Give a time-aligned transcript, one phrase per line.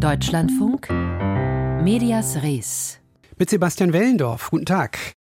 [0.00, 0.88] Deutschlandfunk,
[1.84, 2.98] Medias Res.
[3.36, 4.48] Mit Sebastian Wellendorf.
[4.50, 5.12] Guten Tag.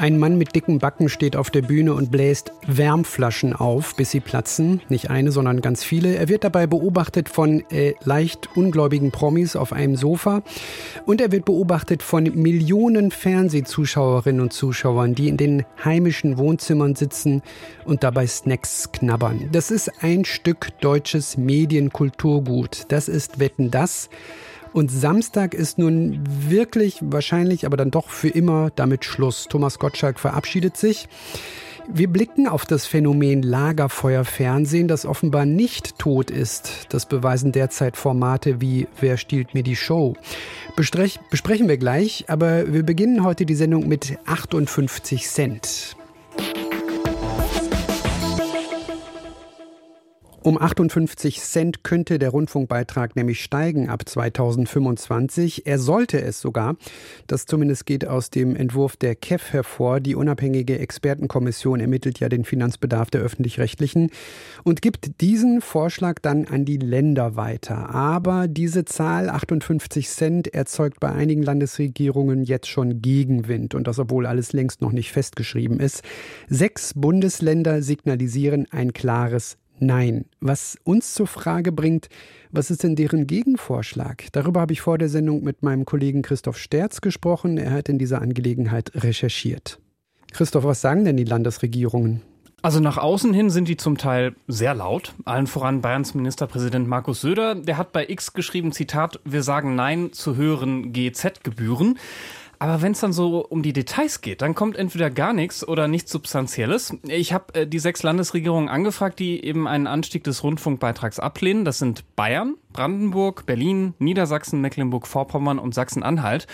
[0.00, 4.20] Ein Mann mit dicken Backen steht auf der Bühne und bläst Wärmflaschen auf, bis sie
[4.20, 4.80] platzen.
[4.88, 6.14] Nicht eine, sondern ganz viele.
[6.16, 10.42] Er wird dabei beobachtet von äh, leicht ungläubigen Promis auf einem Sofa.
[11.04, 17.42] Und er wird beobachtet von Millionen Fernsehzuschauerinnen und Zuschauern, die in den heimischen Wohnzimmern sitzen
[17.84, 19.50] und dabei Snacks knabbern.
[19.52, 22.86] Das ist ein Stück deutsches Medienkulturgut.
[22.88, 24.08] Das ist Wetten das.
[24.72, 29.46] Und Samstag ist nun wirklich wahrscheinlich, aber dann doch für immer damit Schluss.
[29.48, 31.08] Thomas Gottschalk verabschiedet sich.
[31.92, 36.86] Wir blicken auf das Phänomen Lagerfeuerfernsehen, das offenbar nicht tot ist.
[36.90, 40.14] Das beweisen derzeit Formate wie Wer stiehlt mir die Show?
[40.76, 45.96] Bestrech, besprechen wir gleich, aber wir beginnen heute die Sendung mit 58 Cent.
[50.42, 55.66] Um 58 Cent könnte der Rundfunkbeitrag nämlich steigen ab 2025.
[55.66, 56.76] Er sollte es sogar.
[57.26, 60.00] Das zumindest geht aus dem Entwurf der KEF hervor.
[60.00, 64.08] Die unabhängige Expertenkommission ermittelt ja den Finanzbedarf der öffentlich-rechtlichen
[64.64, 67.94] und gibt diesen Vorschlag dann an die Länder weiter.
[67.94, 74.24] Aber diese Zahl 58 Cent erzeugt bei einigen Landesregierungen jetzt schon Gegenwind und das obwohl
[74.24, 76.02] alles längst noch nicht festgeschrieben ist.
[76.48, 80.26] Sechs Bundesländer signalisieren ein klares Nein.
[80.40, 82.08] Was uns zur Frage bringt,
[82.50, 84.26] was ist denn deren Gegenvorschlag?
[84.32, 87.56] Darüber habe ich vor der Sendung mit meinem Kollegen Christoph Sterz gesprochen.
[87.56, 89.78] Er hat in dieser Angelegenheit recherchiert.
[90.32, 92.22] Christoph, was sagen denn die Landesregierungen?
[92.62, 95.14] Also nach außen hin sind die zum Teil sehr laut.
[95.24, 97.54] Allen voran Bayerns Ministerpräsident Markus Söder.
[97.54, 101.98] Der hat bei X geschrieben, Zitat, wir sagen Nein zu höheren GZ-Gebühren.
[102.62, 105.88] Aber wenn es dann so um die Details geht, dann kommt entweder gar nichts oder
[105.88, 106.94] nichts Substanzielles.
[107.04, 111.64] Ich habe äh, die sechs Landesregierungen angefragt, die eben einen Anstieg des Rundfunkbeitrags ablehnen.
[111.64, 116.46] Das sind Bayern, Brandenburg, Berlin, Niedersachsen, Mecklenburg-Vorpommern und Sachsen-Anhalt.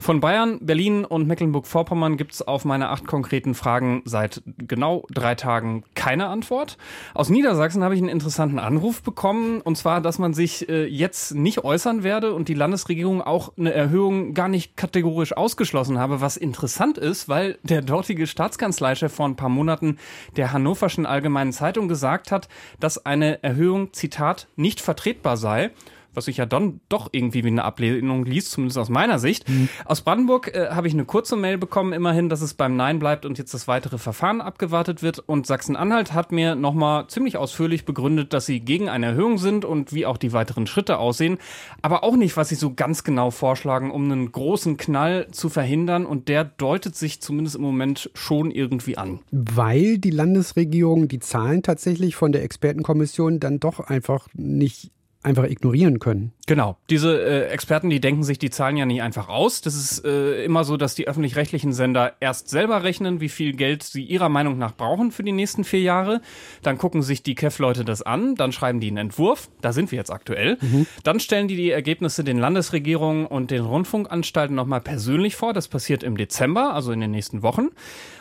[0.00, 5.34] Von Bayern, Berlin und Mecklenburg-Vorpommern gibt es auf meine acht konkreten Fragen seit genau drei
[5.34, 6.76] Tagen keine Antwort.
[7.14, 11.34] Aus Niedersachsen habe ich einen interessanten Anruf bekommen, und zwar, dass man sich äh, jetzt
[11.34, 16.36] nicht äußern werde und die Landesregierung auch eine Erhöhung gar nicht kategorisch ausgeschlossen habe, was
[16.36, 19.96] interessant ist, weil der dortige Staatskanzleichef vor ein paar Monaten
[20.36, 22.48] der Hannoverschen Allgemeinen Zeitung gesagt hat,
[22.80, 25.70] dass eine Erhöhung, Zitat, nicht vertretbar sei sei
[26.14, 29.48] was sich ja dann doch irgendwie wie eine Ablehnung liest, zumindest aus meiner Sicht.
[29.48, 29.68] Mhm.
[29.84, 33.26] Aus Brandenburg äh, habe ich eine kurze Mail bekommen, immerhin, dass es beim Nein bleibt
[33.26, 35.18] und jetzt das weitere Verfahren abgewartet wird.
[35.18, 39.92] Und Sachsen-Anhalt hat mir nochmal ziemlich ausführlich begründet, dass sie gegen eine Erhöhung sind und
[39.92, 41.38] wie auch die weiteren Schritte aussehen.
[41.82, 46.06] Aber auch nicht, was sie so ganz genau vorschlagen, um einen großen Knall zu verhindern.
[46.06, 49.20] Und der deutet sich zumindest im Moment schon irgendwie an.
[49.30, 54.90] Weil die Landesregierung die Zahlen tatsächlich von der Expertenkommission dann doch einfach nicht
[55.24, 56.32] einfach ignorieren können.
[56.46, 56.76] Genau.
[56.90, 59.62] Diese äh, Experten, die denken sich die Zahlen ja nicht einfach aus.
[59.62, 63.82] Das ist äh, immer so, dass die öffentlich-rechtlichen Sender erst selber rechnen, wie viel Geld
[63.82, 66.20] sie ihrer Meinung nach brauchen für die nächsten vier Jahre.
[66.62, 69.48] Dann gucken sich die KEF-Leute das an, dann schreiben die einen Entwurf.
[69.62, 70.58] Da sind wir jetzt aktuell.
[70.60, 70.86] Mhm.
[71.02, 75.54] Dann stellen die die Ergebnisse den Landesregierungen und den Rundfunkanstalten nochmal persönlich vor.
[75.54, 77.70] Das passiert im Dezember, also in den nächsten Wochen.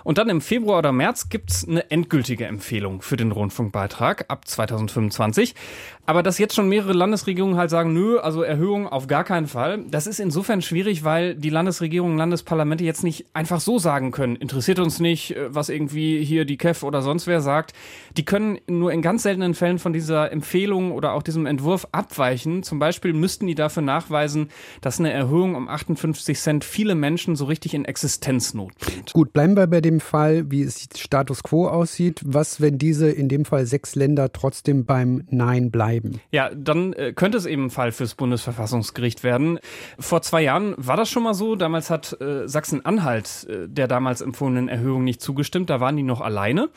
[0.05, 5.55] Und dann im Februar oder März gibt's eine endgültige Empfehlung für den Rundfunkbeitrag ab 2025.
[6.05, 9.83] Aber dass jetzt schon mehrere Landesregierungen halt sagen, nö, also Erhöhung auf gar keinen Fall.
[9.89, 14.79] Das ist insofern schwierig, weil die Landesregierungen, Landesparlamente jetzt nicht einfach so sagen können, interessiert
[14.79, 17.73] uns nicht, äh, was irgendwie hier die KEF oder sonst wer sagt.
[18.17, 22.63] Die können nur in ganz seltenen Fällen von dieser Empfehlung oder auch diesem Entwurf abweichen.
[22.63, 24.49] Zum Beispiel müssten die dafür nachweisen,
[24.81, 29.13] dass eine Erhöhung um 58 Cent viele Menschen so richtig in Existenznot bringt.
[29.13, 32.21] Gut, bleiben wir bei dem Fall, wie es Status quo aussieht.
[32.25, 36.19] Was, wenn diese in dem Fall sechs Länder trotzdem beim Nein bleiben?
[36.31, 39.59] Ja, dann äh, könnte es eben Fall fürs Bundesverfassungsgericht werden.
[39.97, 41.55] Vor zwei Jahren war das schon mal so.
[41.55, 45.69] Damals hat äh, Sachsen-Anhalt äh, der damals empfohlenen Erhöhung nicht zugestimmt.
[45.69, 46.67] Da waren die noch alleine.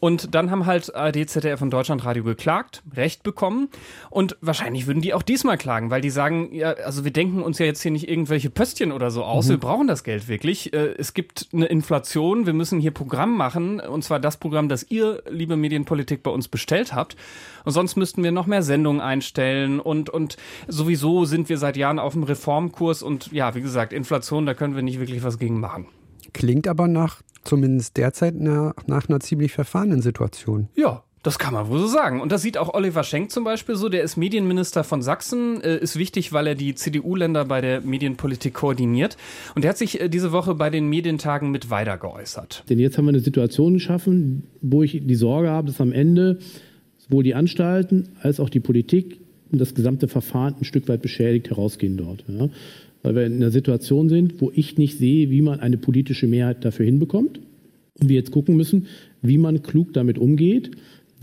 [0.00, 3.68] Und dann haben halt ARD, ZDF und Deutschlandradio geklagt, Recht bekommen.
[4.10, 7.58] Und wahrscheinlich würden die auch diesmal klagen, weil die sagen, ja, also wir denken uns
[7.58, 9.46] ja jetzt hier nicht irgendwelche Pöstchen oder so aus.
[9.46, 9.50] Mhm.
[9.50, 10.72] Wir brauchen das Geld wirklich.
[10.72, 12.46] Äh, es gibt eine Inflation.
[12.46, 13.80] Wir müssen hier Programm machen.
[13.80, 17.16] Und zwar das Programm, das ihr, liebe Medienpolitik, bei uns bestellt habt.
[17.64, 19.80] Und sonst müssten wir noch mehr Sendungen einstellen.
[19.80, 20.36] Und, und
[20.68, 23.02] sowieso sind wir seit Jahren auf dem Reformkurs.
[23.02, 25.86] Und ja, wie gesagt, Inflation, da können wir nicht wirklich was gegen machen.
[26.32, 30.68] Klingt aber nach, zumindest derzeit, nach, nach einer ziemlich verfahrenen Situation.
[30.74, 32.20] Ja, Das kann man wohl so sagen.
[32.20, 33.88] Und das sieht auch Oliver Schenk zum Beispiel so.
[33.88, 38.52] Der ist Medienminister von Sachsen, äh, ist wichtig, weil er die CDU-Länder bei der Medienpolitik
[38.52, 39.16] koordiniert.
[39.54, 42.64] Und er hat sich äh, diese Woche bei den Medientagen mit weiter geäußert.
[42.68, 46.40] Denn jetzt haben wir eine Situation geschaffen, wo ich die Sorge habe, dass am Ende
[46.98, 49.18] sowohl die Anstalten als auch die Politik
[49.50, 52.22] und das gesamte Verfahren ein Stück weit beschädigt herausgehen dort.
[52.28, 52.50] Ja.
[53.04, 56.64] Weil wir in einer Situation sind, wo ich nicht sehe, wie man eine politische Mehrheit
[56.64, 57.38] dafür hinbekommt.
[58.00, 58.86] Und wir jetzt gucken müssen,
[59.22, 60.72] wie man klug damit umgeht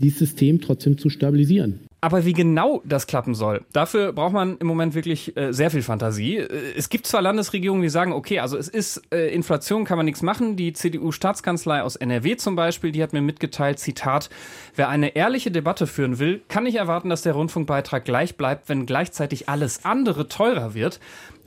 [0.02, 1.80] dieses System trotzdem zu stabilisieren.
[2.00, 5.82] Aber wie genau das klappen soll, dafür braucht man im Moment wirklich äh, sehr viel
[5.82, 6.38] Fantasie.
[6.38, 10.06] Äh, es gibt zwar Landesregierungen, die sagen, okay, also es ist äh, Inflation, kann man
[10.06, 10.56] nichts machen.
[10.56, 14.30] Die CDU-Staatskanzlei aus NRW zum Beispiel, die hat mir mitgeteilt, Zitat,
[14.74, 18.84] wer eine ehrliche Debatte führen will, kann nicht erwarten, dass der Rundfunkbeitrag gleich bleibt, wenn
[18.84, 20.98] gleichzeitig alles andere teurer wird.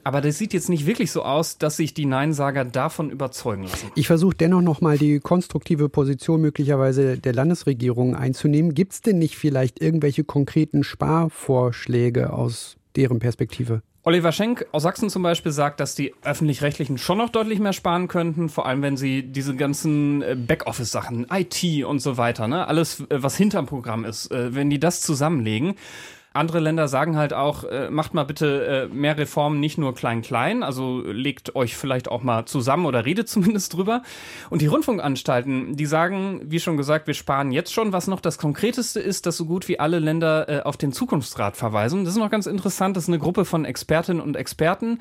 [0.05, 3.91] Aber das sieht jetzt nicht wirklich so aus, dass sich die Neinsager davon überzeugen lassen.
[3.95, 8.75] Ich versuche dennoch nochmal die konstruktive Position möglicherweise der Landesregierung einzunehmen.
[8.75, 13.81] Gibt es denn nicht vielleicht irgendwelche konkreten Sparvorschläge aus deren Perspektive?
[14.03, 18.07] Oliver Schenk aus Sachsen zum Beispiel sagt, dass die öffentlich-rechtlichen schon noch deutlich mehr sparen
[18.07, 22.99] könnten, vor allem wenn sie diese ganzen äh, Backoffice-Sachen, IT und so weiter, ne, alles,
[23.09, 25.73] äh, was hinterm Programm ist, äh, wenn die das zusammenlegen.
[26.35, 30.63] Andere Länder sagen halt auch, äh, macht mal bitte äh, mehr Reformen, nicht nur klein-klein,
[30.63, 34.01] also legt euch vielleicht auch mal zusammen oder redet zumindest drüber.
[34.49, 37.93] Und die Rundfunkanstalten, die sagen, wie schon gesagt, wir sparen jetzt schon.
[37.93, 41.55] Was noch das Konkreteste ist, dass so gut wie alle Länder äh, auf den Zukunftsrat
[41.55, 42.03] verweisen.
[42.03, 44.99] Das ist noch ganz interessant, das ist eine Gruppe von Expertinnen und Experten,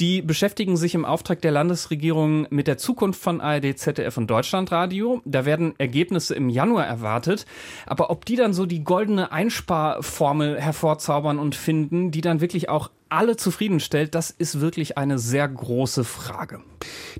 [0.00, 5.22] die beschäftigen sich im Auftrag der Landesregierung mit der Zukunft von ARD, ZDF und Deutschlandradio.
[5.24, 7.46] Da werden Ergebnisse im Januar erwartet.
[7.86, 12.90] Aber ob die dann so die goldene Einsparformel hervorzaubern und finden, die dann wirklich auch
[13.08, 16.60] alle zufriedenstellt, das ist wirklich eine sehr große Frage.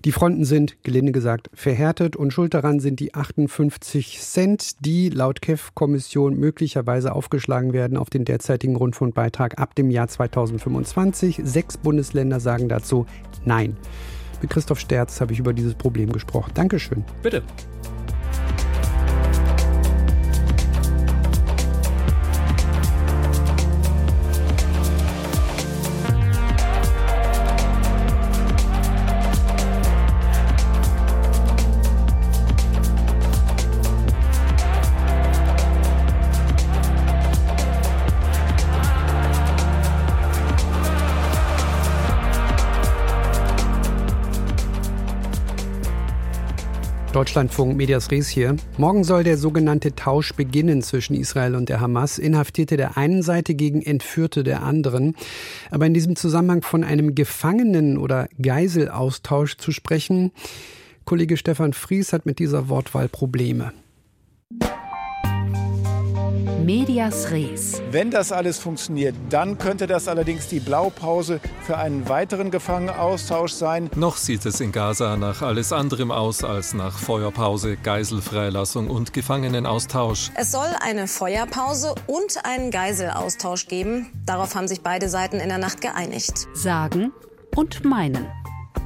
[0.04, 5.40] Die Fronten sind, gelinde gesagt, verhärtet und schuld daran sind die 58 Cent, die laut
[5.40, 11.40] KEF-Kommission möglicherweise aufgeschlagen werden auf den derzeitigen Rundfunkbeitrag ab dem Jahr 2025.
[11.44, 13.06] Sechs Bundesländer sagen dazu
[13.44, 13.76] Nein.
[14.42, 16.50] Mit Christoph Sterz habe ich über dieses Problem gesprochen.
[16.54, 17.04] Dankeschön.
[17.22, 17.42] Bitte.
[47.26, 48.54] Deutschlandfunk Medias Res hier.
[48.78, 52.18] Morgen soll der sogenannte Tausch beginnen zwischen Israel und der Hamas.
[52.18, 55.16] Inhaftierte der einen Seite gegen Entführte der anderen.
[55.72, 60.30] Aber in diesem Zusammenhang von einem Gefangenen- oder Geiselaustausch zu sprechen,
[61.04, 63.72] Kollege Stefan Fries hat mit dieser Wortwahl Probleme.
[66.64, 67.82] Medias Res.
[67.90, 73.90] Wenn das alles funktioniert, dann könnte das allerdings die Blaupause für einen weiteren Gefangenenaustausch sein.
[73.94, 80.30] Noch sieht es in Gaza nach alles anderem aus als nach Feuerpause, Geiselfreilassung und Gefangenenaustausch.
[80.34, 84.12] Es soll eine Feuerpause und einen Geiselaustausch geben.
[84.24, 86.46] Darauf haben sich beide Seiten in der Nacht geeinigt.
[86.54, 87.12] Sagen
[87.54, 88.26] und meinen.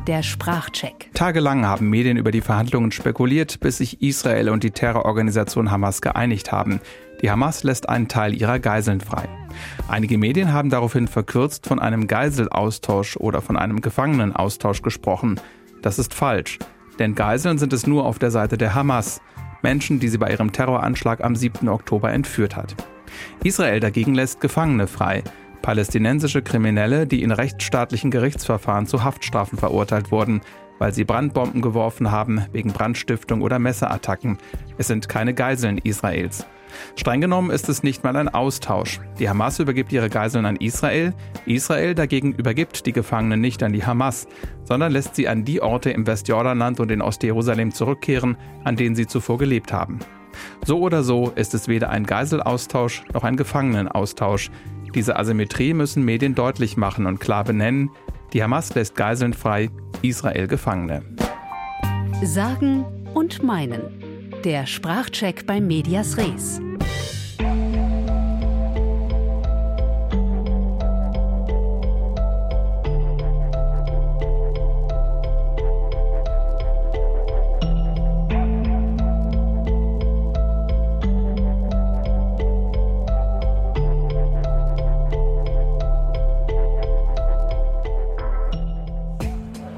[0.06, 1.10] Der Sprachcheck.
[1.12, 6.52] Tagelang haben Medien über die Verhandlungen spekuliert, bis sich Israel und die Terrororganisation Hamas geeinigt
[6.52, 6.80] haben.
[7.20, 9.28] Die Hamas lässt einen Teil ihrer Geiseln frei.
[9.88, 15.38] Einige Medien haben daraufhin verkürzt von einem Geiselaustausch oder von einem Gefangenenaustausch gesprochen.
[15.82, 16.58] Das ist falsch,
[16.98, 19.20] denn Geiseln sind es nur auf der Seite der Hamas,
[19.60, 21.68] Menschen, die sie bei ihrem Terroranschlag am 7.
[21.68, 22.74] Oktober entführt hat.
[23.44, 25.22] Israel dagegen lässt Gefangene frei,
[25.62, 30.40] palästinensische Kriminelle, die in rechtsstaatlichen Gerichtsverfahren zu Haftstrafen verurteilt wurden,
[30.78, 34.38] weil sie Brandbomben geworfen haben wegen Brandstiftung oder Messerattacken.
[34.78, 36.46] Es sind keine Geiseln Israels.
[36.96, 39.00] Streng genommen ist es nicht mal ein Austausch.
[39.18, 41.12] Die Hamas übergibt ihre Geiseln an Israel,
[41.46, 44.26] Israel dagegen übergibt die Gefangenen nicht an die Hamas,
[44.64, 49.06] sondern lässt sie an die Orte im Westjordanland und in Ostjerusalem zurückkehren, an denen sie
[49.06, 49.98] zuvor gelebt haben.
[50.64, 54.50] So oder so ist es weder ein Geiselaustausch noch ein Gefangenenaustausch.
[54.94, 57.90] Diese Asymmetrie müssen Medien deutlich machen und klar benennen.
[58.32, 59.70] Die Hamas lässt Geiseln frei,
[60.02, 61.02] Israel Gefangene.
[62.22, 63.80] Sagen und meinen.
[64.44, 66.60] Der Sprachcheck bei Medias Res.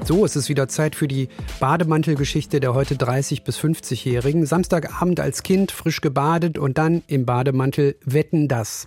[0.05, 1.29] So, es ist wieder Zeit für die
[1.61, 4.45] Bademantelgeschichte der heute 30- bis 50-Jährigen.
[4.45, 8.85] Samstagabend als Kind frisch gebadet und dann im Bademantel Wetten das.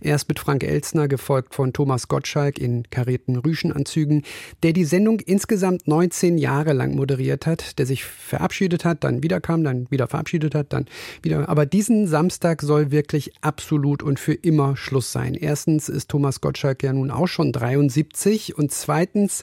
[0.00, 4.22] Erst mit Frank Elzner, gefolgt von Thomas Gottschalk in karierten Rüschenanzügen,
[4.62, 9.42] der die Sendung insgesamt 19 Jahre lang moderiert hat, der sich verabschiedet hat, dann wieder
[9.42, 10.86] kam, dann wieder verabschiedet hat, dann
[11.20, 11.46] wieder.
[11.46, 15.34] Aber diesen Samstag soll wirklich absolut und für immer Schluss sein.
[15.34, 19.42] Erstens ist Thomas Gottschalk ja nun auch schon 73 und zweitens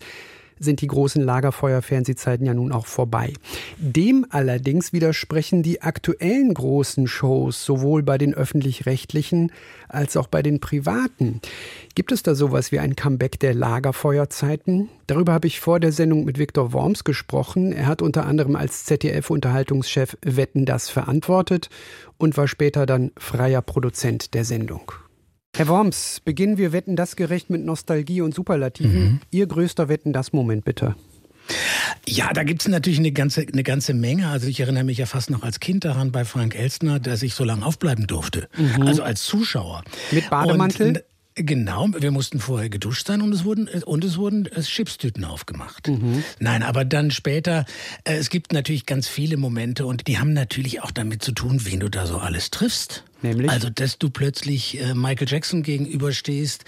[0.62, 3.34] sind die großen Lagerfeuer-Fernsehzeiten ja nun auch vorbei.
[3.78, 9.52] Dem allerdings widersprechen die aktuellen großen Shows sowohl bei den öffentlich-rechtlichen
[9.90, 11.42] als auch bei den privaten.
[11.96, 14.90] Gibt es da sowas wie ein Comeback der Lagerfeuerzeiten?
[15.08, 17.72] Darüber habe ich vor der Sendung mit Viktor Worms gesprochen.
[17.74, 21.70] Er hat unter anderem als ZDF-Unterhaltungschef Wetten das verantwortet
[22.18, 24.92] und war später dann freier Produzent der Sendung.
[25.56, 29.04] Herr Worms, beginnen wir Wetten das gerecht mit Nostalgie und Superlativen.
[29.04, 29.20] Mhm.
[29.32, 30.96] Ihr größter Wetten das Moment bitte.
[32.08, 34.30] Ja, da gibt es natürlich eine ganze, eine ganze Menge.
[34.30, 37.34] Also ich erinnere mich ja fast noch als Kind daran bei Frank Elstner, dass ich
[37.34, 38.48] so lange aufbleiben durfte.
[38.58, 38.84] Mhm.
[38.84, 39.84] Also als Zuschauer.
[40.12, 40.88] Mit Bademantel?
[40.88, 41.04] Und,
[41.36, 45.88] Genau, wir mussten vorher geduscht sein und es wurden und es wurden Chipstüten aufgemacht.
[45.88, 46.26] Mhm.
[46.40, 47.66] Nein, aber dann später,
[48.04, 51.62] äh, es gibt natürlich ganz viele Momente und die haben natürlich auch damit zu tun,
[51.64, 53.06] wen du da so alles triffst.
[53.22, 53.50] Nämlich?
[53.50, 56.66] Also, dass du plötzlich äh, Michael Jackson gegenüberstehst,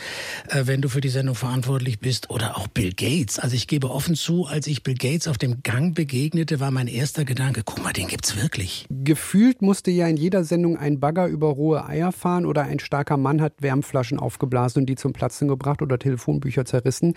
[0.50, 3.40] äh, wenn du für die Sendung verantwortlich bist, oder auch Bill Gates.
[3.40, 6.88] Also ich gebe offen zu, als ich Bill Gates auf dem Gang begegnete, war mein
[6.88, 8.86] erster Gedanke, guck mal, den gibt's wirklich.
[8.90, 13.18] Gefühlt musste ja in jeder Sendung ein Bagger über rohe Eier fahren oder ein starker
[13.18, 17.14] Mann hat Wärmflaschen aufgeblasen und die zum Platzen gebracht oder Telefonbücher zerrissen.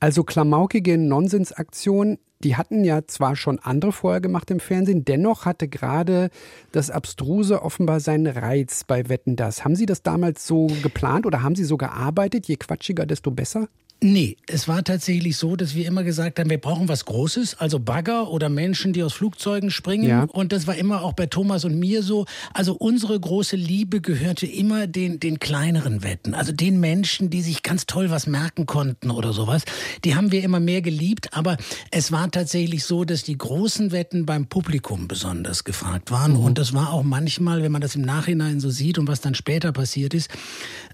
[0.00, 5.68] Also klamaukige Nonsensaktionen die hatten ja zwar schon andere vorher gemacht im Fernsehen, dennoch hatte
[5.68, 6.30] gerade
[6.72, 9.64] das Abstruse offenbar seinen Reiz bei Wetten das.
[9.64, 12.46] Haben Sie das damals so geplant oder haben Sie so gearbeitet?
[12.46, 13.68] Je quatschiger, desto besser?
[14.02, 17.78] Nee, es war tatsächlich so, dass wir immer gesagt haben, wir brauchen was Großes, also
[17.78, 20.06] Bagger oder Menschen, die aus Flugzeugen springen.
[20.06, 20.24] Ja.
[20.24, 22.26] Und das war immer auch bei Thomas und mir so.
[22.52, 26.34] Also unsere große Liebe gehörte immer den, den kleineren Wetten.
[26.34, 29.62] Also den Menschen, die sich ganz toll was merken konnten oder sowas.
[30.04, 31.32] Die haben wir immer mehr geliebt.
[31.32, 31.56] Aber
[31.90, 36.32] es war tatsächlich so, dass die großen Wetten beim Publikum besonders gefragt waren.
[36.32, 36.40] Mhm.
[36.40, 39.34] Und das war auch manchmal, wenn man das im Nachhinein so sieht und was dann
[39.34, 40.30] später passiert ist,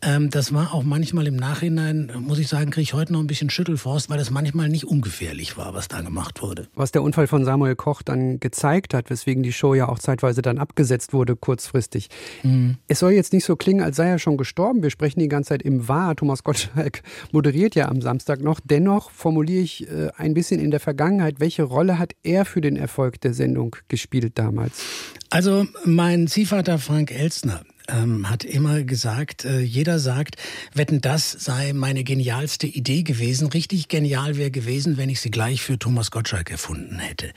[0.02, 3.26] ähm, das war auch manchmal im Nachhinein, muss ich sagen, kriege ich heute noch ein
[3.26, 6.68] bisschen Schüttelfrost, weil das manchmal nicht ungefährlich war, was da gemacht wurde.
[6.74, 10.42] Was der Unfall von Samuel Koch dann gezeigt hat, weswegen die Show ja auch zeitweise
[10.42, 12.08] dann abgesetzt wurde, kurzfristig.
[12.42, 12.76] Mhm.
[12.88, 14.82] Es soll jetzt nicht so klingen, als sei er schon gestorben.
[14.82, 16.14] Wir sprechen die ganze Zeit im Wahr.
[16.16, 18.60] Thomas Gottschalk moderiert ja am Samstag noch.
[18.62, 22.76] Dennoch formuliere ich äh, ein bisschen in der Vergangenheit, welche Rolle hat er für den
[22.76, 24.82] Erfolg der Sendung gespielt damals?
[25.30, 30.36] Also mein Ziehvater Frank Elstner, ähm, hat immer gesagt, äh, jeder sagt,
[30.74, 33.48] wetten, das sei meine genialste Idee gewesen.
[33.48, 37.32] Richtig genial wäre gewesen, wenn ich sie gleich für Thomas Gottschalk erfunden hätte.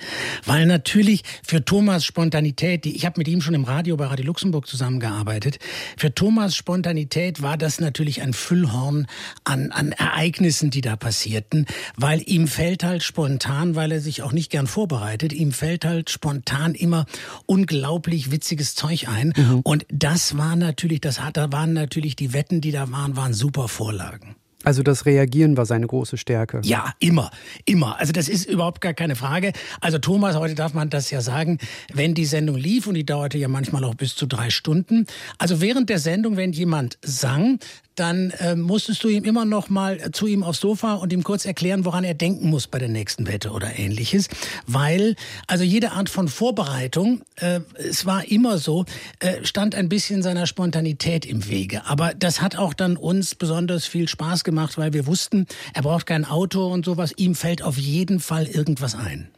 [0.46, 4.26] Weil natürlich für Thomas Spontanität, die, ich habe mit ihm schon im Radio bei Radio
[4.26, 5.60] Luxemburg zusammengearbeitet,
[5.98, 9.08] für Thomas Spontanität war das natürlich ein Füllhorn
[9.44, 14.32] an, an Ereignissen, die da passierten, weil ihm fällt halt spontan, weil er sich auch
[14.32, 17.06] nicht gern vorbereitet, ihm fällt halt spontan immer
[17.46, 19.34] unglaublich witziges Zeug ein.
[19.36, 19.62] Mhm.
[19.64, 23.34] Und das war natürlich, das hat, da waren natürlich die Wetten, die da waren, waren
[23.34, 24.36] super Vorlagen.
[24.66, 26.60] Also das Reagieren war seine große Stärke.
[26.64, 27.30] Ja, immer,
[27.66, 28.00] immer.
[28.00, 29.54] Also das ist überhaupt gar keine Frage.
[29.80, 31.60] Also Thomas, heute darf man das ja sagen,
[31.94, 35.06] wenn die Sendung lief und die dauerte ja manchmal auch bis zu drei Stunden.
[35.38, 37.60] Also während der Sendung, wenn jemand sang,
[37.96, 41.46] dann äh, musstest du ihm immer noch mal zu ihm aufs Sofa und ihm kurz
[41.46, 44.28] erklären, woran er denken muss bei der nächsten Wette oder ähnliches.
[44.68, 45.16] Weil,
[45.48, 48.86] also jede Art von Vorbereitung, äh, es war immer so,
[49.20, 51.86] äh, stand ein bisschen seiner Spontanität im Wege.
[51.86, 56.06] Aber das hat auch dann uns besonders viel Spaß gemacht, weil wir wussten, er braucht
[56.06, 57.14] kein Auto und sowas.
[57.18, 59.30] Ihm fällt auf jeden Fall irgendwas ein.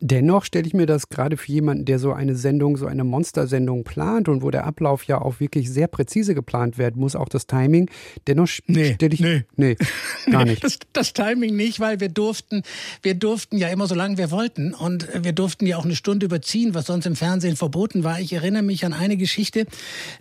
[0.00, 3.84] Dennoch stelle ich mir das gerade für jemanden, der so eine Sendung, so eine Monstersendung
[3.84, 7.46] plant und wo der Ablauf ja auch wirklich sehr präzise geplant werden muss, auch das
[7.46, 7.88] Timing.
[8.26, 9.76] Dennoch nee, stelle ich nee, nee
[10.30, 10.64] gar nicht.
[10.64, 12.62] Das, das, Timing nicht, weil wir durften,
[13.02, 16.26] wir durften ja immer so lange wir wollten und wir durften ja auch eine Stunde
[16.26, 18.18] überziehen, was sonst im Fernsehen verboten war.
[18.18, 19.66] Ich erinnere mich an eine Geschichte,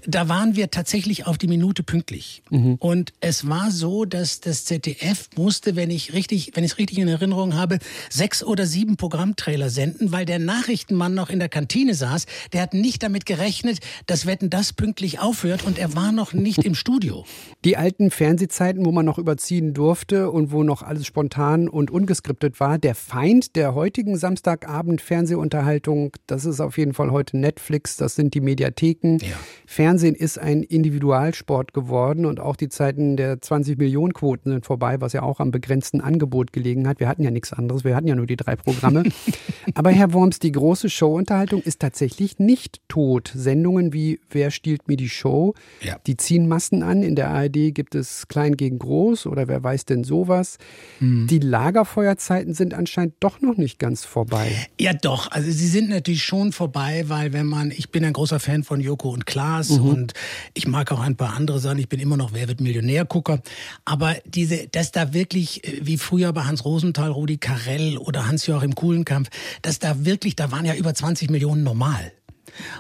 [0.06, 2.76] da waren wir tatsächlich auf die Minute pünktlich mhm.
[2.76, 7.00] und es war so, dass das ZDF musste, wenn ich richtig, wenn ich es richtig
[7.00, 7.80] in Erinnerung habe,
[8.10, 12.26] sechs oder sieben Programme Programmtrailer senden, weil der Nachrichtenmann noch in der Kantine saß.
[12.54, 16.66] Der hat nicht damit gerechnet, dass Wetten das pünktlich aufhört und er war noch nicht
[16.66, 17.26] im Studio.
[17.64, 22.60] Die alten Fernsehzeiten, wo man noch überziehen durfte und wo noch alles spontan und ungeskriptet
[22.60, 28.34] war, der Feind der heutigen Samstagabend-Fernsehunterhaltung, das ist auf jeden Fall heute Netflix, das sind
[28.34, 29.18] die Mediatheken.
[29.22, 29.38] Ja.
[29.66, 35.00] Fernsehen ist ein Individualsport geworden und auch die Zeiten der 20 Millionen Quoten sind vorbei,
[35.00, 37.00] was ja auch am begrenzten Angebot gelegen hat.
[37.00, 39.04] Wir hatten ja nichts anderes, wir hatten ja nur die drei Programme.
[39.74, 43.32] Aber Herr Worms, die große Showunterhaltung ist tatsächlich nicht tot.
[43.34, 45.98] Sendungen wie Wer stiehlt mir die Show, ja.
[46.08, 47.04] die ziehen Massen an.
[47.04, 50.58] In der ARD gibt es Klein gegen Groß oder wer weiß denn sowas.
[51.00, 51.28] Mhm.
[51.28, 54.52] Die Lagerfeuerzeiten sind anscheinend doch noch nicht ganz vorbei.
[54.80, 55.32] Ja, doch.
[55.32, 58.80] Also sie sind natürlich schon vorbei, weil wenn man, ich bin ein großer Fan von
[58.80, 59.86] Joko und Klaas mhm.
[59.88, 60.14] und
[60.54, 61.80] ich mag auch ein paar andere Sachen.
[61.80, 63.42] Ich bin immer noch Wer wird Millionär-Gucker.
[63.86, 68.76] Aber diese, dass da wirklich, äh, wie früher bei Hans Rosenthal, Rudi Carell oder Hans-Joachim
[69.12, 69.30] Kuhlenkampf,
[69.62, 72.12] dass da wirklich, da waren ja über 20 Millionen normal.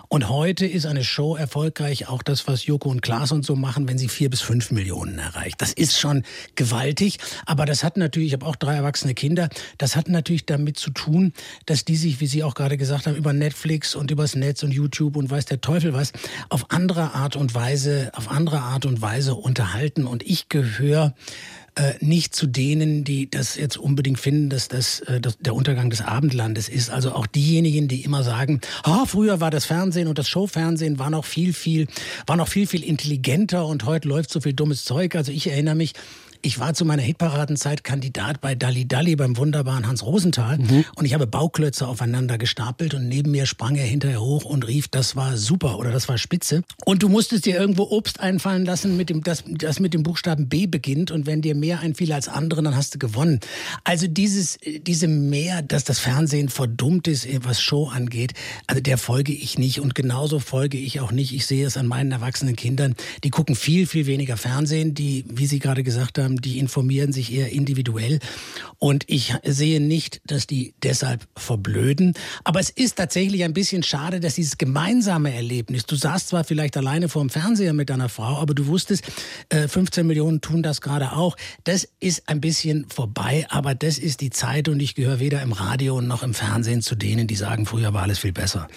[0.10, 3.88] Und heute ist eine Show erfolgreich, auch das, was Joko und Klaas und so machen,
[3.88, 5.62] wenn sie vier bis fünf Millionen erreicht.
[5.62, 6.24] Das ist schon
[6.56, 7.20] gewaltig.
[7.46, 9.48] Aber das hat natürlich, ich habe auch drei erwachsene Kinder,
[9.78, 11.32] das hat natürlich damit zu tun,
[11.68, 14.74] dass die sich, wie Sie auch gerade gesagt haben, über Netflix und übers Netz und
[14.74, 16.12] YouTube und weiß der Teufel was,
[16.50, 20.06] auf andere Art und Weise, auf andere Art und Weise unterhalten.
[20.06, 21.14] Und ich gehöre
[21.75, 25.90] äh, nicht zu denen, die das jetzt unbedingt finden, dass das, äh, das der Untergang
[25.90, 26.90] des Abendlandes ist.
[26.90, 31.10] Also auch diejenigen, die immer sagen, oh, früher war das Fernsehen und das Showfernsehen war
[31.10, 31.88] noch viel, viel,
[32.28, 35.16] war noch viel, viel intelligenter und heute läuft so viel dummes Zeug.
[35.16, 35.94] Also ich erinnere mich,
[36.42, 40.86] ich war zu meiner Hitparadenzeit Kandidat bei Dalli Dalli beim wunderbaren Hans Rosenthal mhm.
[40.96, 44.88] und ich habe Bauklötze aufeinander gestapelt und neben mir sprang er hinterher hoch und rief,
[44.88, 46.64] das war super oder das war spitze.
[46.86, 50.50] Und du musstest dir irgendwo Obst einfallen lassen, mit dem, das, das mit dem Buchstaben
[50.50, 53.40] B beginnt und wenn dir mehr einfiel als andere, dann hast du gewonnen.
[53.84, 58.34] Also dieses, diese mehr, dass das Fernsehen verdummt ist, was Show angeht,
[58.68, 61.34] also der folge ich nicht und genauso folge ich auch nicht.
[61.34, 65.46] Ich sehe es an meinen erwachsenen Kindern, die gucken viel, viel weniger Fernsehen, die, wie
[65.46, 68.20] Sie gerade gesagt haben, die informieren sich eher individuell.
[68.78, 72.14] Und ich sehe nicht, dass die deshalb verblöden.
[72.44, 76.78] Aber es ist tatsächlich ein bisschen schade, dass dieses gemeinsame Erlebnis, du saßt zwar vielleicht
[76.78, 79.04] alleine vorm Fernseher mit deiner Frau, aber du wusstest,
[79.52, 81.38] 15 äh, Millionen tun das gerade auch.
[81.64, 85.52] Das ist ein bisschen vorbei, aber das ist die Zeit und ich gehöre weder im
[85.54, 88.68] Radio noch im Fernsehen zu denen, die sagen, früher war alles viel besser.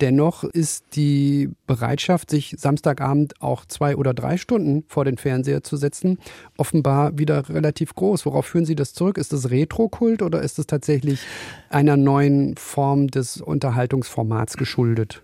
[0.00, 5.76] Dennoch ist die Bereitschaft, sich Samstagabend auch zwei oder drei Stunden vor den Fernseher zu
[5.76, 6.18] setzen,
[6.56, 8.26] offenbar wieder relativ groß.
[8.26, 9.18] Worauf führen Sie das zurück?
[9.18, 11.20] Ist das Retro-Kult oder ist es tatsächlich
[11.68, 15.23] einer neuen Form des Unterhaltungsformats geschuldet?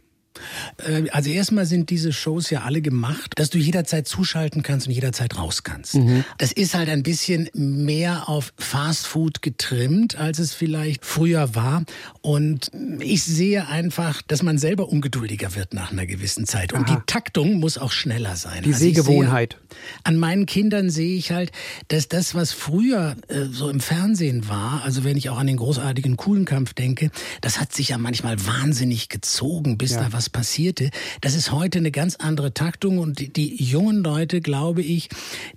[0.78, 4.92] Äh, also erstmal sind diese Shows ja alle gemacht, dass du jederzeit zuschalten kannst und
[4.92, 5.96] jederzeit raus kannst.
[5.96, 6.24] Mhm.
[6.38, 11.84] Das ist halt ein bisschen mehr auf Fast Food getrimmt, als es vielleicht früher war.
[12.20, 16.72] Und ich sehe einfach, dass man selber ungeduldiger wird nach einer gewissen Zeit.
[16.72, 16.96] Und Aha.
[16.96, 18.62] die Taktung muss auch schneller sein.
[18.62, 19.56] Die also Sehgewohnheit.
[20.04, 21.52] An meinen Kindern sehe ich halt,
[21.88, 25.56] dass das, was früher äh, so im Fernsehen war, also wenn ich auch an den
[25.56, 30.02] großartigen Kuhlenkampf denke, das hat sich ja manchmal wahnsinnig gezogen, bis ja.
[30.02, 30.90] da was passierte.
[31.20, 35.08] Das ist heute eine ganz andere Taktung und die, die jungen Leute, glaube ich,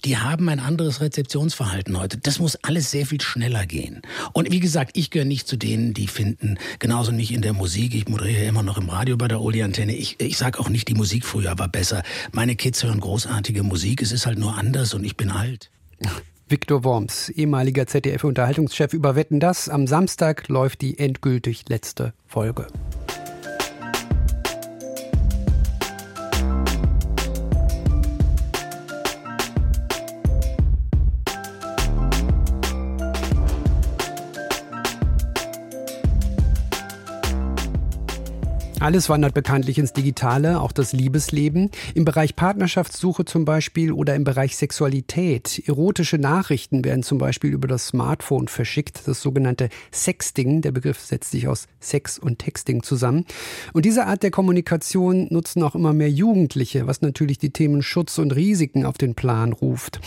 [0.06, 2.18] die haben ein anderes Rezeptionsverhalten heute.
[2.18, 4.02] Das muss alles sehr viel schneller gehen.
[4.34, 7.96] Und wie gesagt, ich gehöre nicht zu denen, die finden, genauso nicht in der Musik.
[7.96, 9.96] Ich moderiere immer noch im Radio bei der Oli-Antenne.
[9.96, 12.04] Ich, ich sage auch nicht, die Musik früher war besser.
[12.32, 14.02] Meine Kids hören großartige Musik.
[14.02, 15.70] Es ist halt nur anders und ich bin alt.
[16.54, 19.70] Viktor Worms, ehemaliger ZDF-Unterhaltungschef über Wetten das.
[19.70, 22.68] Am Samstag läuft die endgültig letzte Folge.
[38.84, 41.72] Alles wandert bekanntlich ins Digitale, auch das Liebesleben.
[41.96, 45.64] Im Bereich Partnerschaftssuche zum Beispiel oder im Bereich Sexualität.
[45.68, 49.04] Erotische Nachrichten werden zum Beispiel über das Smartphone verschickt.
[49.06, 50.62] Das sogenannte Sexting.
[50.62, 53.24] Der Begriff setzt sich aus Sex und Texting zusammen.
[53.72, 58.18] Und diese Art der Kommunikation nutzen auch immer mehr Jugendliche, was natürlich die Themen Schutz
[58.18, 60.02] und Risiken auf den Plan ruft.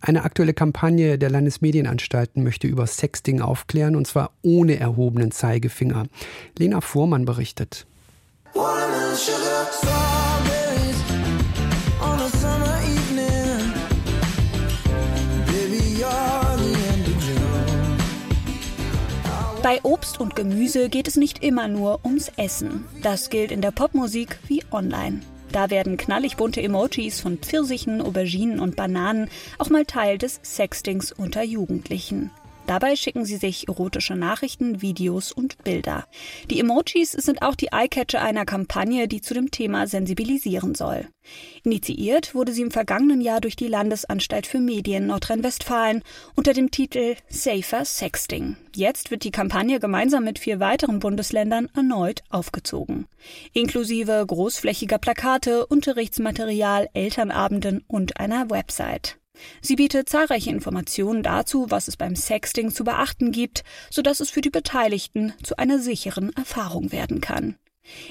[0.00, 6.06] Eine aktuelle Kampagne der Landesmedienanstalten möchte über Sexting aufklären und zwar ohne erhobenen Zeigefinger.
[6.58, 7.86] Lena Fuhrmann berichtet.
[19.62, 22.84] Bei Obst und Gemüse geht es nicht immer nur ums Essen.
[23.02, 25.20] Das gilt in der Popmusik wie online.
[25.50, 31.12] Da werden knallig bunte Emojis von Pfirsichen, Auberginen und Bananen auch mal Teil des Sextings
[31.12, 32.30] unter Jugendlichen.
[32.66, 36.06] Dabei schicken sie sich erotische Nachrichten, Videos und Bilder.
[36.50, 41.06] Die Emojis sind auch die Eyecatcher einer Kampagne, die zu dem Thema sensibilisieren soll.
[41.62, 46.02] Initiiert wurde sie im vergangenen Jahr durch die Landesanstalt für Medien Nordrhein-Westfalen
[46.36, 48.56] unter dem Titel Safer Sexting.
[48.74, 53.06] Jetzt wird die Kampagne gemeinsam mit vier weiteren Bundesländern erneut aufgezogen.
[53.52, 59.18] Inklusive großflächiger Plakate, Unterrichtsmaterial, Elternabenden und einer Website.
[59.60, 64.40] Sie bietet zahlreiche Informationen dazu, was es beim Sexting zu beachten gibt, sodass es für
[64.40, 67.56] die Beteiligten zu einer sicheren Erfahrung werden kann.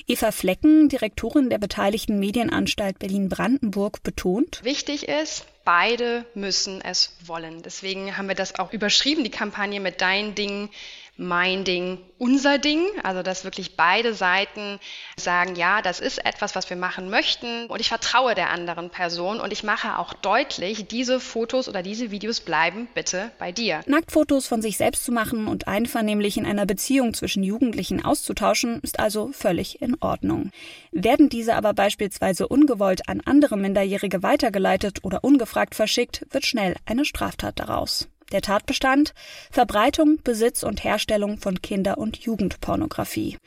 [0.08, 7.64] Eva Flecken, Direktorin der Beteiligten Medienanstalt Berlin-Brandenburg, betont, Wichtig ist, beide müssen es wollen.
[7.64, 10.70] Deswegen haben wir das auch überschrieben, die Kampagne mit Dein Ding
[11.16, 12.82] mein Ding, unser Ding.
[13.04, 14.80] Also dass wirklich beide Seiten
[15.18, 19.40] sagen, ja, das ist etwas, was wir machen möchten und ich vertraue der anderen Person
[19.40, 23.82] und ich mache auch deutlich, diese Fotos oder diese Videos bleiben bitte bei dir.
[23.86, 29.00] Nacktfotos von sich selbst zu machen und einvernehmlich in einer Beziehung zwischen Jugendlichen auszutauschen, ist
[29.00, 30.52] also völlig in Ordnung.
[30.92, 37.06] Werden diese aber beispielsweise ungewollt an andere Minderjährige weitergeleitet oder ungefragt verschickt, wird schnell eine
[37.06, 38.08] Straftat daraus.
[38.32, 39.14] Der Tatbestand
[39.52, 43.38] Verbreitung, Besitz und Herstellung von Kinder- und Jugendpornografie.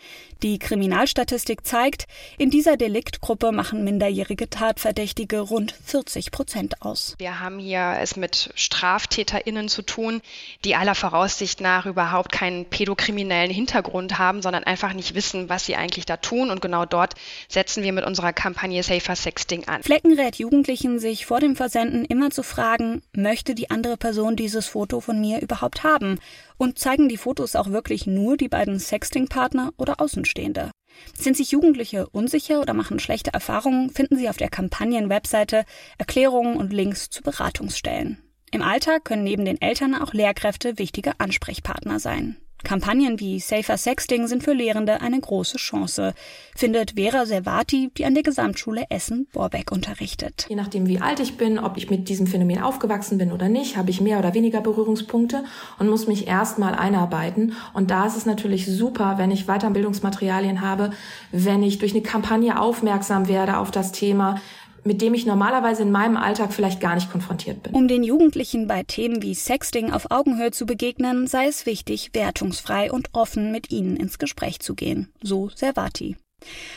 [0.42, 7.14] Die Kriminalstatistik zeigt, in dieser Deliktgruppe machen minderjährige Tatverdächtige rund 40 Prozent aus.
[7.18, 10.20] Wir haben hier es mit StraftäterInnen zu tun,
[10.64, 15.76] die aller Voraussicht nach überhaupt keinen pädokriminellen Hintergrund haben, sondern einfach nicht wissen, was sie
[15.76, 16.50] eigentlich da tun.
[16.50, 17.14] Und genau dort
[17.48, 19.82] setzen wir mit unserer Kampagne Safer Sexting an.
[19.82, 24.65] Flecken rät Jugendlichen, sich vor dem Versenden immer zu fragen, möchte die andere Person dieses
[24.68, 26.18] Foto von mir überhaupt haben?
[26.58, 30.70] Und zeigen die Fotos auch wirklich nur die beiden Sexting-Partner oder Außenstehende?
[31.14, 35.64] Sind sich Jugendliche unsicher oder machen schlechte Erfahrungen, finden Sie auf der Kampagnen-Webseite
[35.98, 38.22] Erklärungen und Links zu Beratungsstellen.
[38.52, 42.36] Im Alltag können neben den Eltern auch Lehrkräfte wichtige Ansprechpartner sein.
[42.66, 46.14] Kampagnen wie Safer Sexting sind für Lehrende eine große Chance,
[46.56, 50.46] findet Vera Servati, die an der Gesamtschule Essen-Borbeck unterrichtet.
[50.48, 53.76] Je nachdem, wie alt ich bin, ob ich mit diesem Phänomen aufgewachsen bin oder nicht,
[53.76, 55.44] habe ich mehr oder weniger Berührungspunkte
[55.78, 57.52] und muss mich erstmal einarbeiten.
[57.72, 60.90] Und da ist es natürlich super, wenn ich Weiterbildungsmaterialien habe,
[61.30, 64.40] wenn ich durch eine Kampagne aufmerksam werde auf das Thema,
[64.86, 67.74] mit dem ich normalerweise in meinem Alltag vielleicht gar nicht konfrontiert bin.
[67.74, 72.90] Um den Jugendlichen bei Themen wie Sexting auf Augenhöhe zu begegnen, sei es wichtig, wertungsfrei
[72.90, 75.12] und offen mit ihnen ins Gespräch zu gehen.
[75.22, 76.16] So Servati.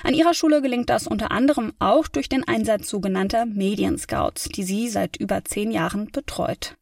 [0.04, 4.90] An ihrer Schule gelingt das unter anderem auch durch den Einsatz sogenannter Medienscouts, die sie
[4.90, 6.76] seit über zehn Jahren betreut.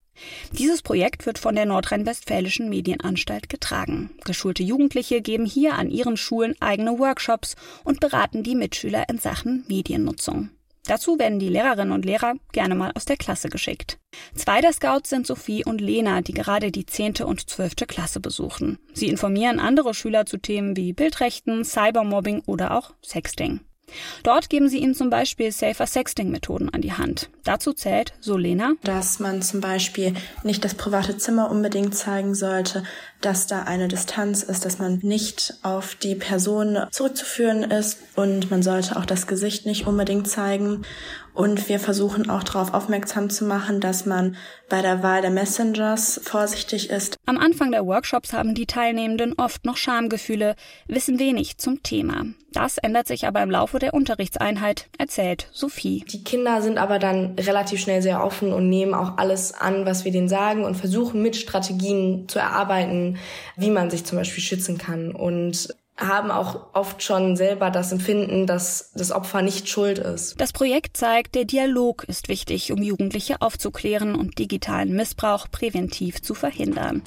[0.53, 4.11] Dieses Projekt wird von der Nordrhein-Westfälischen Medienanstalt getragen.
[4.25, 9.65] Geschulte Jugendliche geben hier an ihren Schulen eigene Workshops und beraten die Mitschüler in Sachen
[9.67, 10.49] Mediennutzung.
[10.87, 13.99] Dazu werden die Lehrerinnen und Lehrer gerne mal aus der Klasse geschickt.
[14.35, 17.23] Zwei der Scouts sind Sophie und Lena, die gerade die 10.
[17.23, 17.75] und 12.
[17.87, 18.79] Klasse besuchen.
[18.93, 23.59] Sie informieren andere Schüler zu Themen wie Bildrechten, Cybermobbing oder auch Sexting.
[24.23, 27.29] Dort geben sie ihnen zum Beispiel Safer Sexting-Methoden an die Hand.
[27.43, 32.83] Dazu zählt, so Lena, dass man zum Beispiel nicht das private Zimmer unbedingt zeigen sollte,
[33.21, 38.61] dass da eine Distanz ist, dass man nicht auf die Person zurückzuführen ist und man
[38.61, 40.83] sollte auch das Gesicht nicht unbedingt zeigen.
[41.37, 44.35] Und wir versuchen auch darauf aufmerksam zu machen, dass man
[44.69, 47.15] bei der Wahl der Messengers vorsichtig ist.
[47.27, 50.55] Am Anfang der Workshops haben die Teilnehmenden oft noch Schamgefühle,
[50.87, 52.25] wissen wenig zum Thema.
[52.53, 56.03] Das ändert sich aber im Laufe der Unterrichtseinheit, erzählt Sophie.
[56.11, 60.05] Die Kinder sind aber dann relativ schnell sehr offen und nehmen auch alles an, was
[60.05, 63.06] wir denen sagen und versuchen mit Strategien zu erarbeiten,
[63.55, 65.11] wie man sich zum Beispiel schützen kann.
[65.11, 70.39] Und haben auch oft schon selber das Empfinden, dass das Opfer nicht schuld ist.
[70.39, 76.35] Das Projekt zeigt, der Dialog ist wichtig, um Jugendliche aufzuklären und digitalen Missbrauch präventiv zu
[76.35, 77.01] verhindern.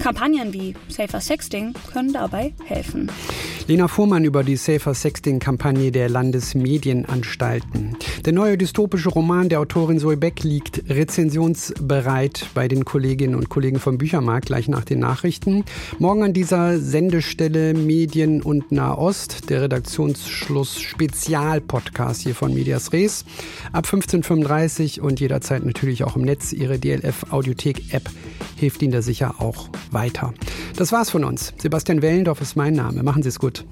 [0.00, 3.10] Kampagnen wie Safer Sexting können dabei helfen.
[3.66, 7.96] Lena Fuhrmann über die Safer Sexting-Kampagne der Landesmedienanstalten.
[8.26, 13.78] Der neue dystopische Roman der Autorin Zoe Beck liegt rezensionsbereit bei den Kolleginnen und Kollegen
[13.78, 15.64] vom Büchermarkt gleich nach den Nachrichten.
[15.98, 23.24] Morgen an dieser Sendestelle Medien Medien und Nahost, der Redaktionsschluss Spezialpodcast hier von Medias Res.
[23.72, 26.52] Ab 15.35 und jederzeit natürlich auch im Netz.
[26.52, 28.08] Ihre DLF Audiothek App
[28.56, 30.32] hilft Ihnen da sicher auch weiter.
[30.76, 31.52] Das war's von uns.
[31.58, 33.02] Sebastian Wellendorf ist mein Name.
[33.02, 33.64] Machen Sie es gut.